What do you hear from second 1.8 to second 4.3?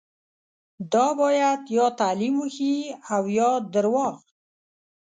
تعلیم وښيي او یا درواغ.